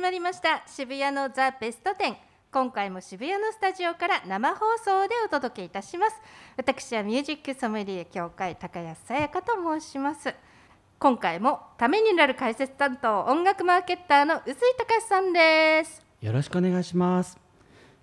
[0.00, 0.64] まりました。
[0.66, 2.16] 渋谷のザ・ベスト10
[2.50, 6.16] 今回も渋谷のスタジオから生放送でお届けいたします。
[6.56, 10.34] 私はミュージックソムリエ協会高安さやかと申します
[11.02, 16.04] 今回もためになる解説担当音楽マーケッターの臼井隆さんです。
[16.20, 17.38] よろしくお願いします。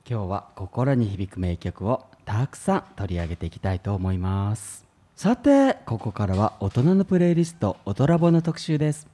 [0.09, 4.83] 今日は心に響く名曲をたくさん取り上げていきたいと思います。
[5.15, 9.05] さてここからは大人のプレイリスト「オトラボ」の特集です。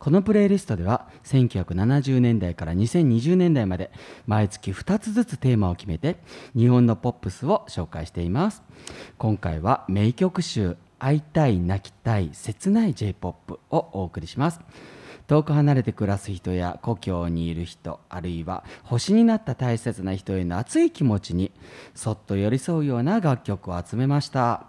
[0.00, 3.92] このプレイリストでは1970年代から2020年代まで
[4.26, 6.16] 毎月2つずつテーマを決めて
[6.56, 8.64] 日本のポップスを紹介しています。
[9.16, 14.60] 今回は名曲集「会いたい泣きたい切ない J-POP」をお送りします。
[15.26, 21.52] 遠く離れて暮らす人や故郷にいる人あるいは星になった大切な人への熱い気持ちに
[21.94, 24.64] そっと寄り添うような楽曲を集めました、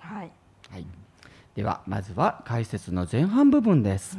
[0.00, 0.32] はい。
[0.68, 0.86] はい、
[1.54, 4.18] ではまずは解説の前半部分です、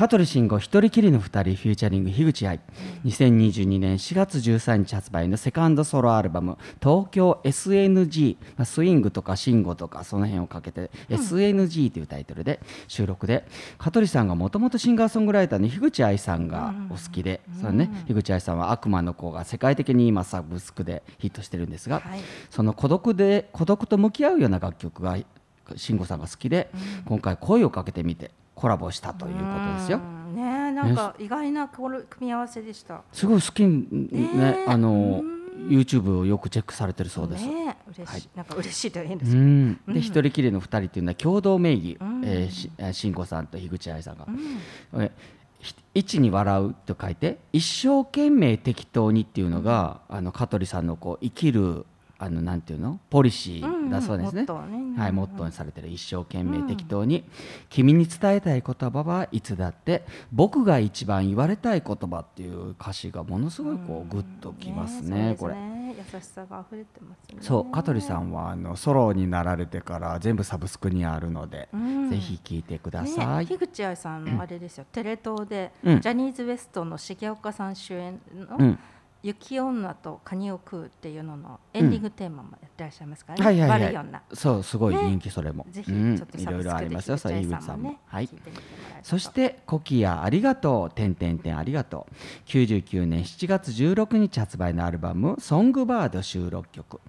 [0.00, 2.58] 香取慎吾一人きりの二人フューチャリング樋口愛。
[3.04, 13.44] 2022年4月13日発売のセカンドソロアルバム「東京 SNG」まあスイングとか慎吾とかその辺をかけて「SNG」というタイトルで収録で
[13.76, 22.20] 香取さんがもともとシンガーソングライターの樋口愛さんがお好きで、そのね、樋口愛さんは「悪魔の子」が世界的に今サブスクでヒットしてるんですが、はい。
[22.48, 25.18] その孤独で孤独と向き合うような楽曲が
[25.76, 26.70] 慎吾さんが好きで、
[27.04, 28.30] 今回声をかけてみて
[28.60, 29.98] コラボしたということですよ。
[29.98, 30.36] うん。
[30.36, 33.02] ねえなんか意外な組み合わせでした。
[33.10, 35.22] すごい好きねあの
[35.68, 37.46] YouTube をよくチェックされてるそうです。
[37.46, 39.18] ねえ嬉しい、はいなんか嬉しいといいん。
[39.18, 39.28] でう
[39.88, 42.22] すで一人きりの二人っていうのは共同名義、ん。
[42.24, 44.26] えーしえー慎吾さんと樋口愛さんが、
[44.92, 45.02] うん。
[45.02, 45.10] え
[45.58, 51.86] ひ一に笑うと書いて一生懸命適当にっていうのが、あの香取さんのこう生きる
[52.22, 53.00] あのなんていうの？
[53.08, 54.44] ポリシーだそうですね。
[54.46, 55.00] うんうんね。
[55.00, 55.88] はい、モットーにされてる。
[55.88, 57.24] 一生懸命適当に、
[57.70, 65.54] 君に伝えたい言葉はいつだって僕が一番言われたい言葉っていう歌詞がものすごいこうグッときますね,、これ。
[65.54, 65.60] れ
[65.90, 67.38] 優しさが溢れてますね。
[67.40, 72.10] そう香取さんはあのソロになられてから全部サブスクにあるので、うん。
[72.10, 73.46] ぜひ聴いてください。
[73.46, 76.00] ね、樋口愛さんのあれですよ、テレ東で、うん。
[76.02, 78.78] ジャニーズ WEST の重岡さん主演のうん
[79.22, 83.82] 「雪女とカニを食う」っていうののエンディングテーマもやってらっしゃいますからね、はいはいはい。
[83.82, 85.02] 悪い女そうすごいね。
[85.10, 86.14] 人気それも、ぜひちうん。
[86.20, 86.44] ょっとい。
[86.46, 87.18] ろいろありますよ。
[87.18, 88.28] そう樋井口さんもはい。
[89.02, 92.14] そして「コキアありがとう」「てんてんてんありがとう」
[92.48, 97.00] 99年7月16日発売のアルバム「ソングバード」収録曲。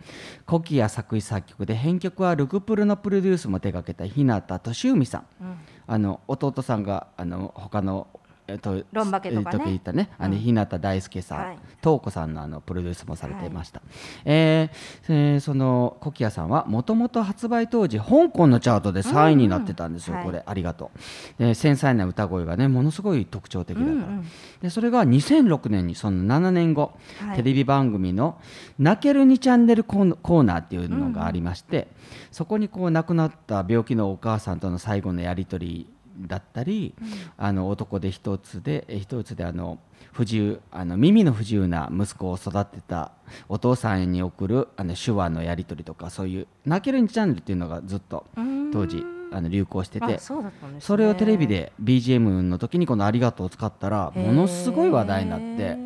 [0.46, 5.56] コキア作詞作曲で編曲はルクプルのプロデュースも手掛けた日向俊文さん、うん。
[5.88, 8.08] あの弟さんがあの他の
[8.52, 9.64] えっとロンバケとかね。
[9.68, 11.58] えったね、あのうん日向大輔さん、はい。
[11.82, 13.82] 東子さんのあのプロデュースもされていました。
[14.26, 20.24] えーえーそのコキアさんはもともと発売当時香港のチャートで3位になってたんですよ、うん。
[20.24, 20.92] これ、ありがと
[21.40, 21.44] う。
[21.44, 23.96] で繊細な歌声がねものすごい特徴的だから。
[23.96, 24.28] うんうん
[24.62, 26.94] でそれが2006年にその7年後、
[27.26, 27.38] はい。
[27.38, 28.38] テレビ番組の
[28.78, 31.88] 「泣ける2チャンネルコーナコーナー」っていうのがありまして、
[32.32, 35.88] そこにこう亡くなった病気のお母さんとの最後のやり取り
[36.28, 36.94] だったり、
[37.38, 39.80] あの男で一つでえ一つであの
[40.12, 43.12] 不自由あの耳の不自由な息子を育てた
[43.50, 48.62] お父さんに送るあの手話のやり取りとかそういう「泣ける2チャンネル」っていうのがずっとうん。
[48.72, 50.52] 当時あの流行しててあそね。
[50.80, 55.78] それをテレビで BGM の時にこの「ありがとう」を使ったらものすごい話題になって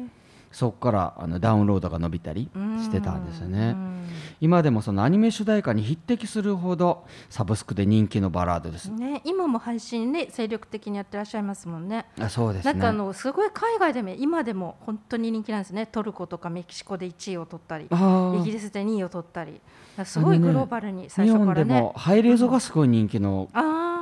[0.56, 2.50] そこからあのダウンロードが伸びたり
[2.80, 3.74] してたんですようね。
[3.74, 4.08] ん
[4.40, 8.90] 今でもそのアニメ主題歌に匹敵するほどサブスクで人気のバラードです。
[8.90, 12.06] ね、今も配信で精力的にやってらっしゃいますもんね。
[12.22, 12.72] あそうですね。
[12.72, 15.88] なんかあのすごい海外でも今でも本当に人気なんですね。
[15.88, 19.60] トルコとかメキシコで1位を取ったり、イギリスで2位を取ったり、
[20.06, 21.74] すごいグローバルに最日初からね。
[21.74, 21.94] 本でも。
[21.98, 23.50] ハイレゾがすごい人気の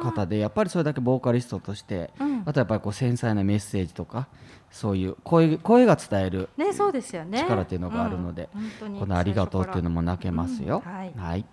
[0.04, 2.34] 方でやっぱりそれだけボーカリストとしてうん。
[2.46, 4.28] あとやっぱりこう繊細なメッセージとか
[4.74, 7.44] そういう声声が伝えるね、そうですよね。
[7.44, 10.82] 力っていうのがあるのでうん本当にこの「ありがとう」っていうのも泣けますよ。
[10.84, 11.46] うんはいはい、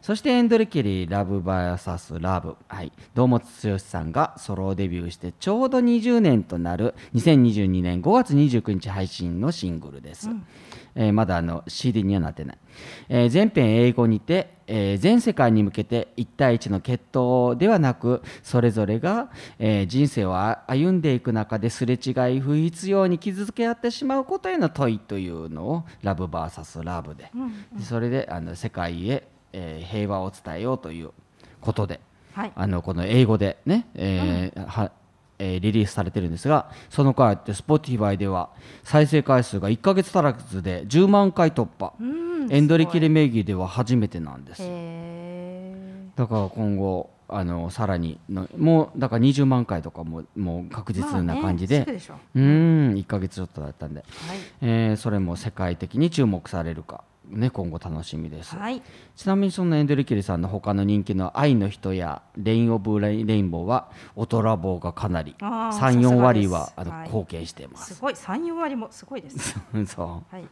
[0.00, 10.28] そしてエンドレケリー「ラブ VS ラブ」はい、堂本剛さんがソロデビューしてちょうど20年となる2022年5月29日配信のシングルです。
[10.94, 12.58] えーまだあの CD にはなってない、
[13.08, 27.30] えー全編英語にて、えー全世界に向けて1対1の決闘ではなくそれぞれが、えー人生をあ歩んでいく中ですれ違い不必要に傷つけ合ってしまうことへの問いというのをラブ VS ラブで、
[27.76, 31.10] でそれであの世界へ、えー平和を伝えようという
[31.60, 32.00] ことで
[32.34, 32.52] はい。
[32.54, 34.90] あのこの英語でね、えーは
[35.38, 38.50] えーリリースされてるんですがその回って Spotify では
[38.84, 42.48] 再生回数が1ヶ月足らずで10万回突破、うん。
[42.50, 44.62] エンドリキすリ名義では初めてなんです。
[46.16, 51.98] だから今後あのさらにのもうだから20万回とかももう確ー実な感じで、まあねで
[52.34, 52.42] うー
[52.90, 54.38] ん1ヶ月ちょっとだったんで、はい。
[54.60, 58.82] えーそれも世界的に注目されるか、ね、今後楽しみです、はい。
[59.16, 66.90] ちなみにそのエンドリキリさんの他の人気の「愛の人」や「レイン・オブ・レインボー」はオトラボーがかなりあー34割はあのさす。
[66.90, 67.94] がです貢献しています。
[67.94, 68.00] す。
[68.00, 68.16] ごい。
[68.16, 70.46] 三四割もすごいです そはい、う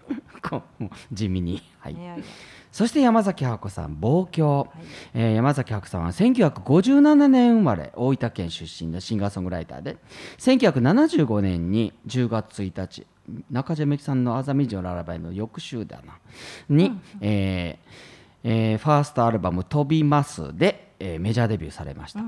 [0.48, 1.94] こう地味に、はい。
[1.94, 2.24] いやいや。
[2.72, 4.68] そして山崎箱さん望郷、はい。
[5.14, 9.98] えー山崎箱さんは1957年生まれ大分県出身のシンガーソングライターで
[10.38, 13.06] 1975年に10月1日
[13.50, 16.18] 中島みゆきさんの「あざみじのララバイ」の翌週だな
[16.68, 18.10] に、えー
[18.42, 22.20] えーファーストアルバム「飛びますで」えーメジャーデビューされました、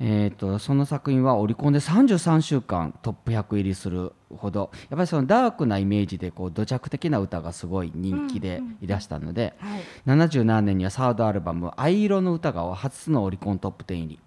[0.00, 9.82] えー、とその作品はオリコンで33週間トップ100入りするほどやっぱりそのダークなイメージでこう土着的な歌がすごい人気でいらしたので、はい。
[10.06, 14.18] 77年にはサードアルバム「藍色の歌」が初のオリコントップ10入り、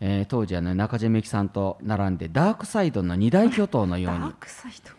[0.00, 4.90] えー当時あの中島みゆきさんと並んでダークサイドの二大巨頭のようにクサイド。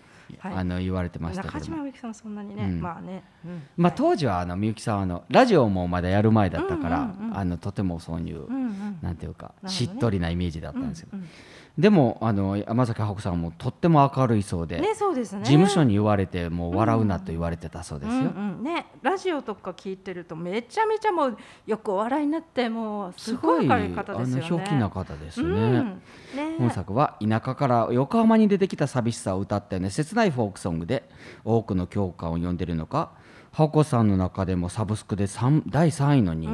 [0.42, 1.66] あの言われてましたけ中ども。
[1.66, 2.82] 島みゆきさんそんなにね、うん。
[2.82, 3.62] まあね、うん。
[3.78, 9.00] まあ、当時はあのみゆきさんはあのラジオもまだやる前だったから、あのとてもそういう、うんうん。
[9.02, 9.70] なんていうか、ね。
[9.70, 11.28] しっとりなイメージだったんですよ、うんうん
[11.78, 15.44] でもあの山崎箱さんもとっても明るいそうで、ねそうですね。
[15.44, 21.38] 事務所に言われてもう笑うなと言われてたそうですよ、うんうんねラジオとか聞いてるとめちゃめちゃもう
[21.68, 24.42] よくお笑いになってもうすすごい明るい方ですよね。
[24.42, 26.02] のひょうきな方ですね、うん。
[26.36, 26.56] ね。
[26.58, 31.08] 本作は田舎から横浜に出てきた寂しさを歌ったような切ないフォークソングで
[31.44, 33.12] 多くの共感を呼んでいるのか
[33.52, 36.50] 箱さんの中でもサブスクで三第3位の人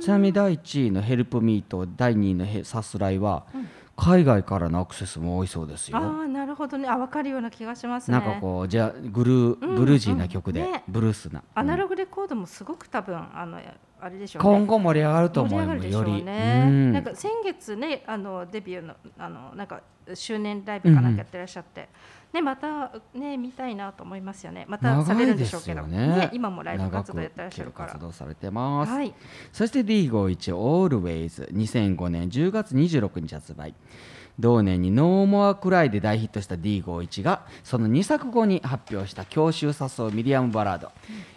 [0.00, 3.44] 気、ちなみに第1位の「ヘルプミーと第2位のへ「さすらい」は
[3.98, 5.98] 海外からのアクセスも多いそうですよ。
[5.98, 6.88] ああなるほどね。
[6.88, 8.16] あ分かるような気がしますね。
[8.16, 10.84] なんかこうじゃグルーブルージーな曲で、うんね。
[10.86, 13.60] ブルースな、アナログレコードもすごく多分あの
[14.00, 14.48] あれでしょうね。
[14.50, 16.92] 今後盛り上がると思うより、ね、うん。
[16.92, 19.82] なんか先月ねあのデビューのあのなんか
[20.14, 21.88] 周年ライブかなんかやってらっしゃって、
[22.32, 24.66] ねまたね見たいなと思いますよね。
[24.68, 25.82] またされるんでしょうけど。
[25.82, 29.14] 長いですよね今もライブ活動やってらっしゃるか長く活ら動されてます、はい。
[29.52, 33.74] そして D51 Always 2005年10月26日発売
[34.38, 40.92] 同年に No More Cry で大ヒットした D51 がその2作後に発表した郷愁誘うミディアムバラード、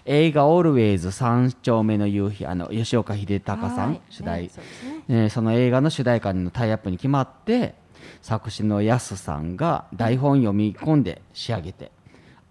[0.06, 4.02] 映画 Always 三丁目の夕日あの吉岡秀隆さん、はい。
[4.10, 4.50] 主題、ね。
[4.50, 4.62] そ
[5.10, 7.74] えーその映画の主題歌のタイアップに決まって
[8.22, 11.92] 作詞のやすさんが台本読み込んで仕上げて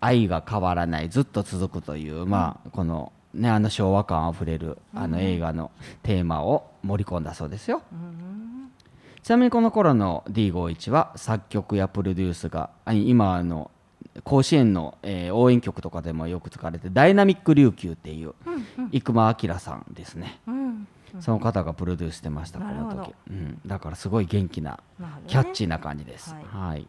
[0.01, 5.71] 愛が変わらないずっと続くという、まあこのねあの昭和感あふれるあの映画の
[6.03, 7.83] テーマを盛り込んだそうですよ。
[9.23, 13.71] ちなみにこの頃の D51 は作曲やプロデュースがあ今あの
[14.25, 18.35] 甲子園の、えー応援曲とかでもよく使われてダイナミック琉球っていう
[18.93, 20.41] 生間明さんですね。
[20.47, 20.89] うん
[21.19, 24.79] その方がプロデュースしてました、この時、うん、だからすごい元気な
[25.27, 26.45] キャッチーな感じです、はい。
[26.45, 26.87] はい。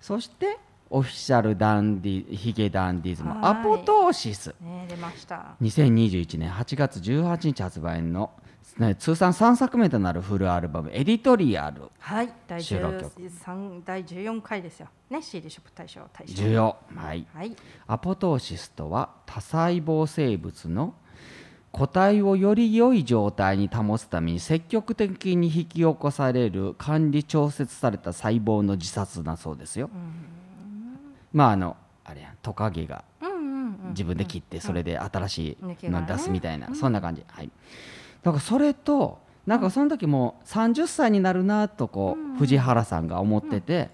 [0.00, 0.58] そして
[0.90, 3.38] オフィシャルダンディヒゲダンディズムはい。
[3.42, 4.54] アポトーシス。
[4.60, 5.56] ね出ました。
[5.60, 8.30] 2021年8月18日発売の、
[8.78, 11.82] ね、通算3作目となるフルアルバム「エディトリアル。
[11.98, 12.32] はい。
[12.46, 13.20] 第収録曲。
[13.20, 14.88] 13第14回ですよ。
[15.10, 16.34] ね CD ショップ大賞大」賞。
[16.34, 17.56] 重要、はい、はい。
[17.86, 20.94] アポトーシスとは多細胞生物の
[21.70, 29.90] 個体をより良い状態に保つために積極的に引き起こされる管理調節された細胞の自殺だそうですよ。
[31.32, 33.04] まああのあれやトカゲが
[33.90, 37.50] 自分で切ってそれで新しいの出すみたいな、そんな感じ、はい、
[38.22, 43.88] だからそれとなんかその時も30歳になるなとこう藤原さんが思ってて、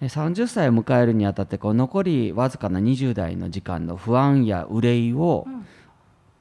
[0.00, 5.46] え30歳を迎えるにあたってこう残りわずかな20代の時間の不安や憂いを、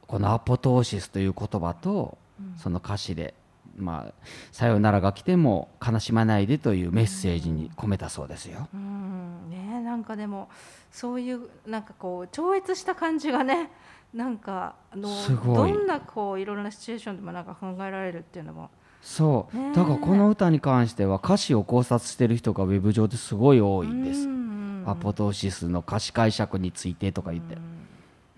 [0.08, 2.18] このアポトーシスという言葉と、
[2.58, 3.34] その歌詞で、
[3.76, 4.14] まあ
[4.52, 8.70] 「さよならが来ても悲しまないで」というメッセージに込めたそうですよ。
[8.74, 9.50] うん。
[9.50, 9.59] ね
[10.00, 10.50] なんかでも
[10.92, 13.70] そういうなんかこう超越した感じがね
[14.14, 15.74] なんかあのすごい。
[15.74, 18.70] どんなこういろんなシチュエーションでもなんか考えられるっていうのも。
[19.02, 24.22] そう、だからこの歌に関しては歌詞を考察してる人がウェブ上ですごい多いんです。
[24.22, 24.40] うん
[24.86, 27.58] アポトーシスの歌詞解釈についてとか言って、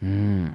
[0.03, 0.45] うん。
[0.45, 0.53] ね。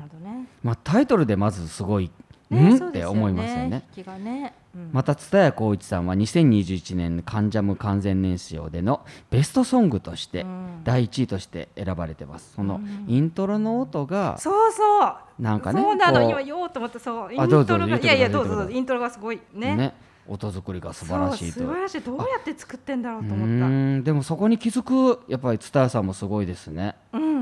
[0.62, 2.10] まあ、タイトルでまずすごい、
[2.50, 2.88] ねうん？
[2.88, 3.84] って思いますよね。
[3.96, 4.90] 引きがね、うん。
[4.92, 10.66] また蔦谷好一さんは2021年カンジャム完全燃焼でのベストソングとしてうん。
[10.84, 12.54] 第1位として選ばれてます。
[12.54, 15.14] そのイントロの音がそうそう。
[15.38, 16.22] なんかねそうなの。
[16.22, 17.34] 今言おうと思ってそう。
[17.34, 18.70] イントロがいいやいやどうぞどうぞ。
[18.70, 19.76] イントロがすごいね。
[19.76, 19.94] ね。
[20.28, 21.60] 音作りが素晴らしいと。
[21.60, 22.00] そう素晴らしい。
[22.00, 24.04] どうやって作ってんだろうとう思った。
[24.04, 26.96] でもそこに気づくやっぱり蔦屋さんもすごいですね。
[27.12, 27.35] うん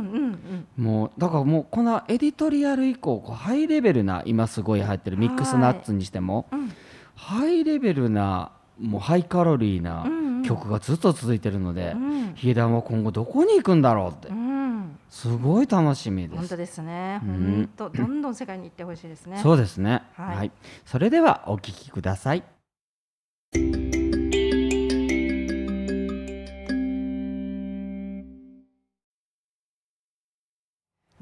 [0.76, 6.72] もうだからもうこのエディトリアル以降こうハイレベルな今すごい入ってるミックスナッツにしても、うん。
[7.14, 12.34] ハイレベルなもうハイカロリーなうんうん曲がずっと続いてるので、うん。
[12.34, 14.98] ヒゲダンは今後どこに行くんだろうってうん。
[15.08, 16.38] すごい楽しみです。
[16.38, 17.20] 本当ですね。
[17.24, 17.30] うん。
[17.30, 19.38] 本当どんどん世界に行ってほしいですね。
[19.42, 20.50] そうですね、ははいい。
[20.84, 22.42] それではお聞きください。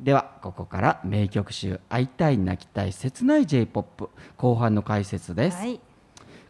[0.03, 5.59] ではここから名曲集「会いたい泣きたい切ない J−POP」後半の解説です。
[5.59, 5.81] はい。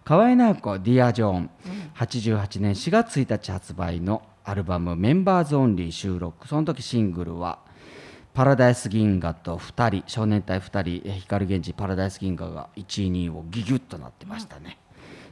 [0.04, 1.50] 河合直子「ディア・ジョーン」うん
[1.94, 6.48] 88年4月1日発売のアルバム「メンバーズ・オンリー」収録。
[6.48, 7.58] その時シングルは
[8.32, 14.78] 「パラダイス銀河」と2人少年隊2人え光源氏パラダイス銀河が1位2位をギュギュッとなってましたね、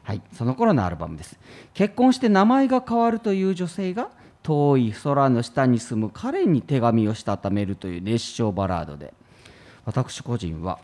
[0.02, 0.20] はい。
[0.34, 1.40] その頃のアルバムです。
[1.72, 4.10] 結婚して名前が変わるという女性が
[4.42, 9.12] 遠い空の下に住む彼に手紙をしたためるという熱唱バラードで
[9.84, 10.78] 私個人は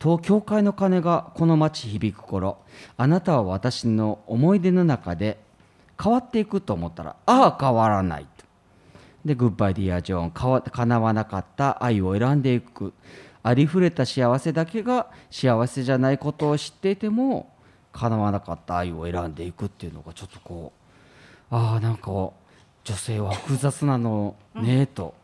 [0.00, 2.58] 東教会の鐘がこの街響く頃
[2.96, 5.38] あなたは私の思い出の中で
[6.00, 8.44] 変わっていくと思ったらああ変わらないと。
[9.24, 12.92] でグッバイディア・ジョーンかわわなかった愛を選んでいく。
[13.42, 17.52] ありふれた幸せだけが幸せじゃないことを知っていても
[17.92, 20.72] 叶わなかった愛を選んでいくっていうのがちょっとこ
[21.50, 22.10] うああなんか
[22.84, 25.14] 女性は複雑なのねと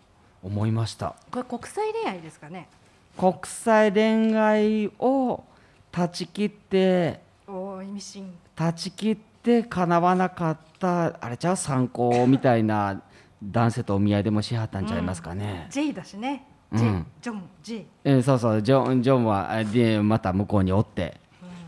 [0.42, 1.14] 思いました。
[1.30, 2.68] これ国際恋愛ですかね？
[3.16, 5.42] 国際恋愛を
[5.92, 8.34] 断ち切っておー意味深。
[8.56, 13.02] 断ち切って叶わなかったあれじゃあ参考みたいな
[13.42, 16.46] 男性とお見合いでもしはったんちゃいますかね、J だしね。
[16.72, 17.06] うん。
[17.22, 18.62] ジョン J えーそうそう。
[18.62, 21.16] ジョンジョンはあでまた向こうにおって、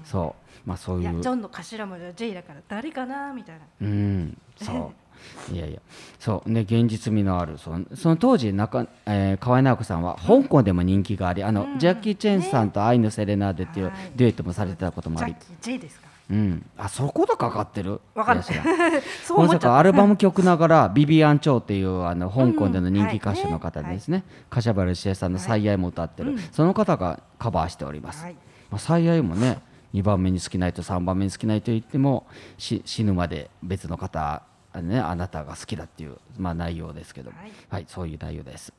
[0.05, 0.35] そ
[0.67, 0.69] う。
[0.69, 1.03] まあそういう。
[1.03, 3.63] いやジョンの頭文字は J だから誰かなみたいな。
[3.83, 4.39] うん。
[4.57, 4.93] そう
[5.53, 5.81] いやいや。
[6.19, 6.51] そう。
[6.51, 7.59] ね現実味のある。
[7.59, 11.79] そのその当時中、えー河合直子さんは香港でも人気があり、あのうん。
[11.79, 13.95] ジャッキー・チェンさんと「愛のセレナーデ」っていうはい。
[14.17, 15.33] デュエットもされてたこともあり。
[15.33, 16.07] ジャッキー J ですか？
[16.29, 18.01] うん、あそことかかってる？
[18.15, 18.65] わかんないやしら
[19.23, 26.39] そう思っちゃっまさかアルバム曲ながらビビアン・チョウっていうあの香港での人気歌手の方ですね,、柏原芳恵さんの「最愛」も歌ってる、うん。
[26.39, 28.35] その方がカバーしております、たはい。
[28.71, 29.61] まあ、最愛もね
[29.95, 32.27] 2番目に好きな人3番目に好きな人言っても
[32.59, 34.43] し死ぬまで別の方
[34.77, 37.53] あ,、ね、あなたが好きだっていう、まあ、内容ですけども、はい。
[37.69, 38.73] はい、そういう内容です。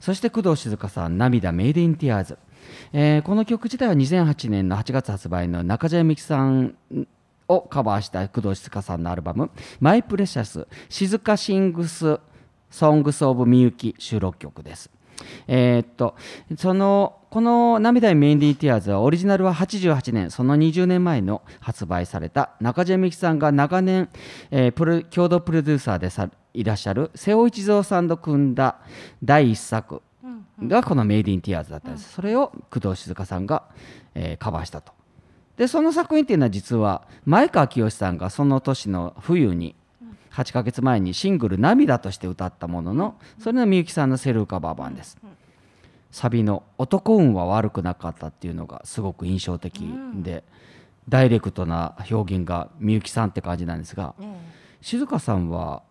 [0.00, 2.38] そして工藤静香さん「涙メイドインティアーズ」
[2.92, 6.74] えーこの曲自体は2008年の8月発売の中島みゆきさん
[7.48, 12.18] をカバーした工藤静香さんのアルバム「マイ・プレシャス静香シングス・
[12.70, 14.90] ソングス・オブ・みゆき」収録曲です。
[15.46, 16.14] えーっと
[16.56, 24.08] そのこの「涙にメインディーティアーズ」はオリジナルは88年その20年前の発売された中島みゆきさんが長年、
[24.50, 28.76] えープロ共同プロデューサーでさいらっしゃる瀬尾一蔵さんと組んだ
[29.22, 30.02] 第一作
[30.60, 33.64] うんがこの「メイディンティアーズ」だったんです、それを工藤静香さんが、
[34.14, 34.92] えーカバーしたと。
[35.56, 39.74] でその作品っていうのは実は前川清さんがその年の冬に
[40.38, 45.18] 8ヶ月前にシングル「涙」として歌ったもののそれのみゆきさんのセルフカバー版です。
[46.12, 49.82] サビの「男運は悪くなかった」っていうのがすごく印象的
[50.14, 50.44] で、
[51.08, 54.40] ダイレクトな表現がみゆきさんって感じなんですがね
[54.80, 55.82] 静香さんは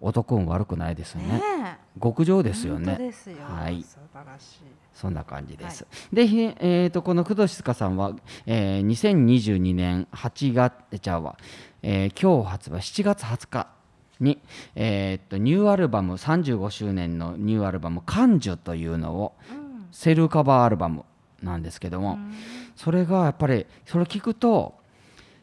[0.00, 2.92] 男運悪くないですよえねね極上でえすよね。
[2.92, 3.44] よ。
[3.44, 3.82] はい。
[3.82, 4.58] 素晴らしい。
[4.94, 5.86] そんな感じです。
[6.12, 8.12] で、ひえー、とこの工藤静香さんは、
[8.46, 11.36] えー2022年8月ちゃうわ、
[11.82, 13.79] えー今日発売7月20日
[14.20, 14.38] に、
[14.74, 19.70] えーっとニューアルバム35周年のニューアルバム「感受」というのをうん。
[19.92, 21.04] セルカバーアルバム
[21.42, 22.32] なんですけども、うん。
[22.76, 24.74] それがやっぱりそれ聞くと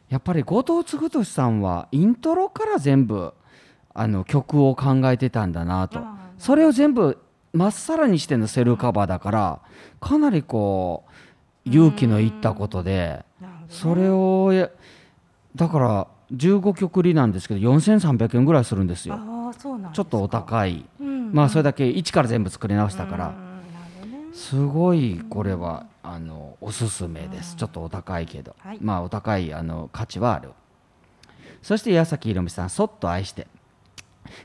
[0.08, 3.34] やっぱり後藤嗣俊さんはイントロから全部
[3.92, 6.00] あの曲を考えてたんだなと。
[6.38, 7.18] それを全部
[7.52, 9.60] まっさらにしてのセルカバーだから
[10.00, 11.04] かなりこ
[11.66, 13.24] う勇気のいったことで
[13.68, 14.70] それをや
[15.56, 19.18] だから15曲入りなんですけど4300円ぐらいするんですよ。
[19.92, 20.84] ちょっとお高い。
[21.00, 23.28] うんまあそれだけ一から全部作り直したから。
[23.28, 23.34] ね。
[24.32, 27.56] すごいこれはあのおすすめです。
[27.56, 28.78] ちょっとお高いけど、はい。
[28.80, 30.50] まあお高いあの価値はある。
[31.62, 33.46] そして矢崎宏美さん「そっと愛して」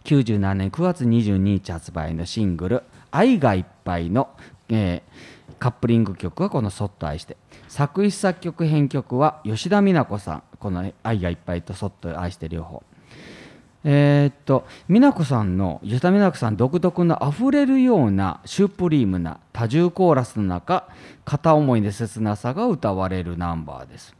[0.06, 4.30] 97年9月22日発売のシングル「愛がいっぱいの」
[4.74, 7.38] えーカップリング曲はこの「そっと愛して」
[7.68, 10.44] 作詞作曲編曲は吉田美奈子さん。
[10.60, 12.84] この「愛がいっぱい」と「そっと愛して」両方。
[13.86, 20.88] えーっと美奈子さんの吉田美奈子さん独特のあふれるようなシュプリームな多重コーラスの中
[21.26, 24.16] 片思いで切なさが歌われるナンバーです。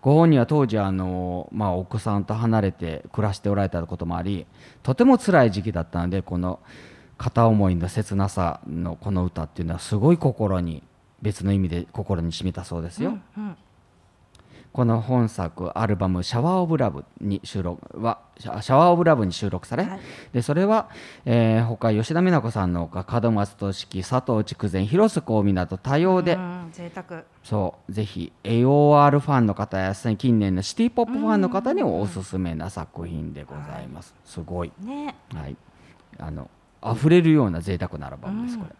[0.00, 4.46] ご本人は当時あの、まあ、お子さんと離れて暮らしておられたこともあり
[4.82, 6.58] とても辛い時期だったのでこの
[7.18, 10.82] 片思いの切なさのこの歌っていうのはすごい心に
[11.20, 13.18] 別の意味で心に染みたそうですよ。
[13.36, 13.56] うんうん
[14.72, 20.00] この本作アルバム「シャワー・オブ・ラブ」に収録はシャワー・オブ・ラブに収録され、はい。
[20.32, 20.88] でそれは、
[21.26, 27.24] えー他吉田美奈子さんのほか門松俊樹佐藤筑前広瀬香美など多様で、うん贅沢。
[27.44, 35.14] そうぜひ AOR ファンの方や近年のシティ・ポップファンの方にもおすすめな作品でございます、すごい、ね。
[35.34, 35.56] はい、
[36.18, 36.48] あの
[36.84, 38.62] 溢れるような贅沢なアルバムです、うん。
[38.62, 38.74] これ。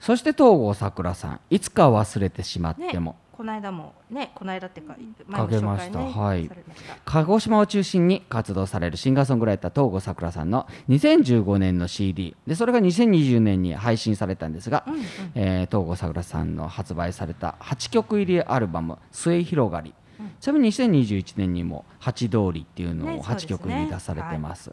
[0.00, 5.98] そして東郷さくらさん「いつか忘れてしまっても」ねこの間もねこの間っていうかかけました。
[5.98, 6.46] 前の紹介ねはい。
[6.46, 6.96] されました。
[7.04, 15.02] 鹿児島を中心に活動されるシンガーソングライター東郷さくらさんの2015年の CD でそれが2020年に配信されたんですが、うんうん。
[15.34, 19.94] えー東郷さくらさんの発売された8曲入りアルバム「末広がり」
[20.40, 23.48] ちなみに2021年にも「八通り」っていうのを8ねそうですね。
[23.48, 24.72] 曲入り出されてます。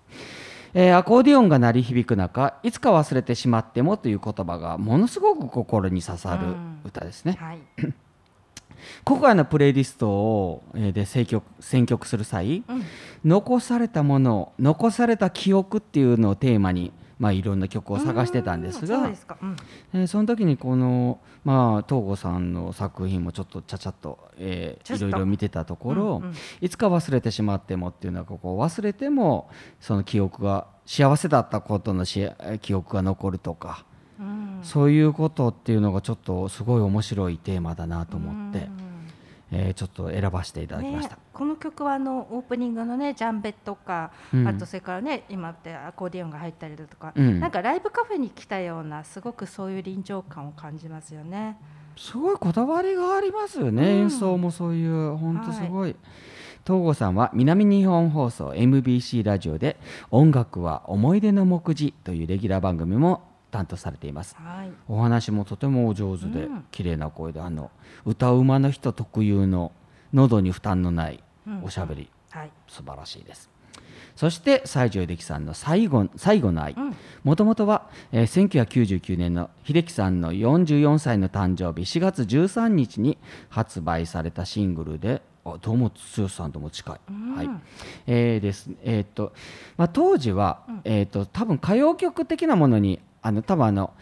[0.73, 7.37] えーアコーディオンが鳴り響く中いつか忘れてしまってもという言葉がものすごく心に刺さる歌ですね。
[7.39, 7.59] はい。
[9.03, 12.83] 今回のプレイリストを、えーで選曲選曲する際、うん。
[13.25, 19.37] 残されたもの残された記憶っていうのをテーマに、まあ、いろんな曲を探してたんですがですか。
[19.39, 19.55] うん。
[19.93, 26.23] えーその時にこの、まあ、東郷さんの作品もちょっとちゃちゃっと、えーいろいろ見てたところ、
[26.61, 32.27] いつか忘れてしまってもっていうのはここ忘れてもその記憶が幸せだったことのし
[32.61, 33.85] 記憶が残るとか、
[34.19, 34.59] うん。
[34.63, 38.67] そういうことっていうのがちょっとすごい面白いテーマだなと思って、
[39.51, 41.15] えーちょっと選ばせていただきました。
[41.15, 44.47] ね、この曲はあのオープニングのねジャンベとか、うん。
[44.47, 47.39] あとそれからね今ってアコーディオンが入ったりだとか、うん。
[47.39, 51.57] なんかライブカフェに来たようなすごくそういう臨場感を感じますよね。
[51.97, 53.99] すごいこだわりがありますよね、うん。
[54.03, 55.95] 演奏もそういう本当すごい、
[56.65, 59.77] 東郷さんは南日本放送 MBC ラジオで
[60.11, 64.35] 「音楽は思い出の目次」というレギュラー番組も担当されています。
[64.35, 64.71] はい。
[64.87, 66.65] お話もとてもお上手で、うん。
[66.71, 67.69] 綺麗な声であの
[68.05, 69.71] 歌うまの人特有の
[70.13, 71.63] 喉に負担のないうん。
[71.63, 72.51] おしゃべり、はい。
[72.67, 73.49] 素晴らしいです。
[74.15, 76.95] そして西城秀樹さんの最後「最後の愛」うん。
[77.23, 83.17] もともとは、えー1999年の秀樹さんの44歳の誕生日4月13日に
[83.49, 87.35] 発売されたシングルであどうも剛さんとも近い、うん。
[87.35, 87.49] はい。
[88.07, 89.33] えーですえーっと
[89.77, 93.93] まあ、当時は、えーっと多分歌謡曲的なものにあの多分あの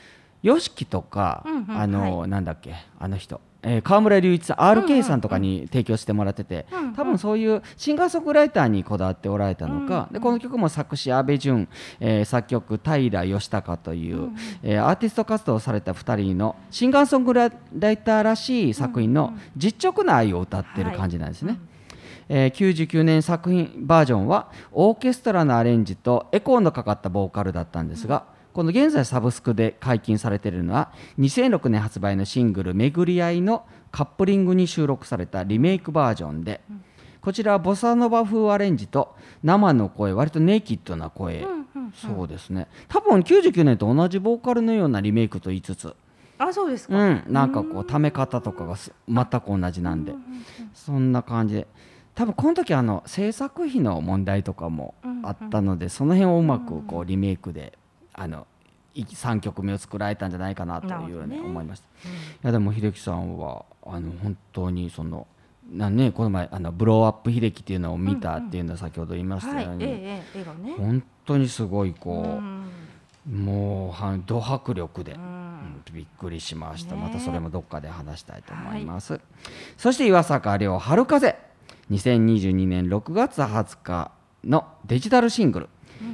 [0.44, 6.94] YOSHIKI とか、うんうんあの、はなんだっけあの人、えー川村隆一さん RK さんとかに提供してもらってて、うんうん。
[6.94, 11.68] 多分そういうシンガーソングライターにこだわっておられたのか、でこの曲も作詞阿部淳、
[12.00, 14.30] えー作曲平義孝という、
[14.64, 17.52] えーアーティスト活動をされた2人のシンガーソングライ
[17.98, 21.60] ターらしい作品の実直な愛を歌ってる感じなんですね。
[22.30, 36.62] えー99年作品バージョンはオーケストラのアレンジとエコーのかかったボーカルだったんですが、この現在サブスクで解禁されているのは2006年発売のシングル「めぐり合い」のカップリングに収録されたリメイクバージョンで、
[37.22, 41.46] こちらはボサノバ風アレンジと生の声割とネイキッドな声、
[41.94, 42.68] そうですね。
[42.88, 45.96] 多分99年と同じボーカルのようなリメイクと言いつつ。
[46.38, 46.96] あ、そうですか。
[46.96, 50.14] うん、なんかこうため方とかがす全く同じなんで、
[50.74, 51.56] そんな感じ。
[51.56, 51.68] で
[52.20, 57.79] 多分この時あの制作費の問題とかもあったので、その辺をうまくこうリメイクで
[58.20, 58.46] あの
[58.96, 61.86] 3曲目を作られたんじゃないかなというふうに思いました。
[61.88, 62.12] い
[62.44, 65.26] やでも秀樹さんはあの本当にその
[65.72, 69.66] なんねこの前あのブローアップ秀樹っていうのを見たっていうのは先ほど言いましたはい。
[69.66, 69.76] よう。
[69.78, 70.22] に。
[70.78, 72.66] 本当にすごいこう、うん
[73.30, 75.22] もうはド迫力で、うん。
[75.22, 75.40] うん
[75.94, 77.02] びっくりしました、ね。
[77.02, 79.20] またそれもどっかで話したいと思います、
[79.78, 81.36] そして岩坂亮春風
[81.92, 84.12] 2022年6月20日
[84.44, 85.70] のデジタルシングル、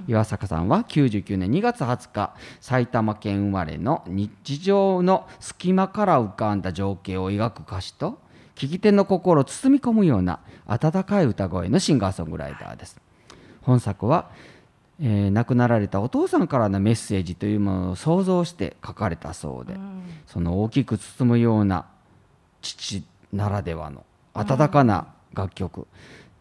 [0.07, 8.19] 岩坂さんは99年2月20日埼玉県生まれの日常の隙間から浮かんだ情景を描く歌詞と
[8.55, 12.99] 聞き手の心を包み込むような温かい歌声のシンガーソングライターです。
[13.61, 14.29] 本作は、
[15.01, 19.75] えー亡くなられたお父さんからのメッセージというものを想像して書かれたそうで、
[20.25, 21.85] その大きく包むような
[22.61, 25.87] 父ならではの温かな楽曲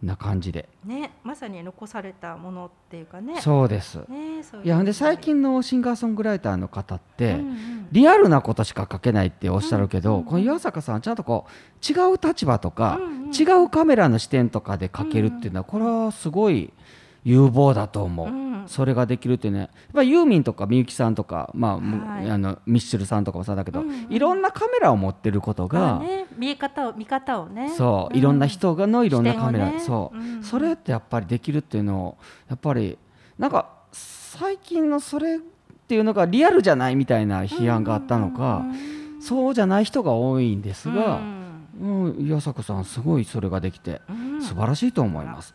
[0.07, 3.41] な感じで、ね、まさに残されたものっていうかね。
[3.41, 3.99] そうです。
[4.09, 7.89] ね、そういういやで最近のシンガーソングライターの方って、うんうん。
[7.93, 13.31] リアルなことしか書けないっておっしゃるけど、この岩坂さんはちゃんとこう違う立場とか、うんうん。
[13.35, 16.73] 違うカメラの視点とかで書けるっていうのは、これはすごい
[17.25, 22.31] 有望だと思う、うんそれができるってねやっぱりユーミンとかみゆきさんとか、まあむはい。
[22.31, 27.71] あのミッシェルさんとかもそうだけど、うんうんいろんなカメラを持ってることまが、あね、見え方を見方をね。
[27.71, 28.19] そう、ん。
[28.19, 29.81] いろんな人がのいろんなカメラ、ね。
[29.81, 32.17] そう、うんそれってやっぱりできるっていうのを
[32.49, 32.99] やっぱり
[33.39, 35.39] なんか最近のそれっ
[35.87, 38.65] ていうのがリアルじゃないみたいな批判があったのか、
[39.21, 41.21] そうじゃない人が多いんですが、
[41.81, 44.43] うん、岩坂さんすごいそれができてうん。
[44.43, 45.55] 素晴らしいと思います。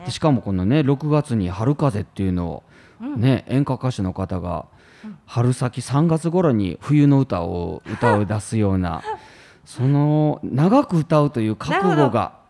[0.00, 0.06] ね。
[0.06, 2.62] でしかもこのね6月に「春風」っていうのを、
[3.00, 3.20] うん。
[3.20, 4.66] ね演歌歌手の方が
[5.26, 9.02] 春先3月頃に冬の歌を 歌を出すような
[9.64, 12.40] その長く歌うという覚悟が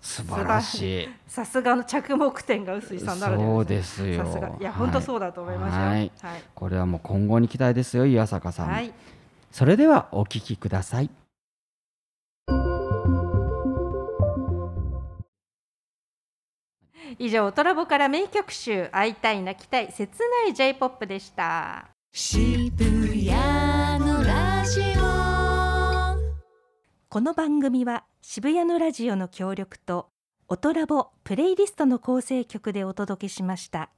[0.00, 1.08] 素晴らしい。
[1.26, 3.42] さすがの着目点が臼井さんならで。
[3.42, 4.56] はそうですよ。
[4.60, 5.80] いや、はい本当そうだと思いますよ。
[5.82, 6.12] はい。
[6.20, 6.42] はい。
[6.54, 8.92] これはもう今後に期待ですよ岩坂さん、はい。
[9.54, 11.10] それではお聞きください
[17.18, 23.28] 以上トラボから名曲集会いたい泣きたい切ない J-POP でした渋谷
[24.04, 25.04] のラジオ
[27.08, 30.08] この番組は渋谷のラジオの協力と
[30.48, 33.90] オトラボプレイリストの構成曲でお届けしました。